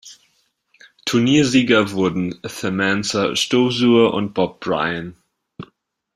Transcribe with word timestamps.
Turniersieger 1.05 1.91
wurden 1.91 2.39
Samantha 2.41 3.35
Stosur 3.35 4.15
und 4.15 4.33
Bob 4.33 4.59
Bryan. 4.59 5.15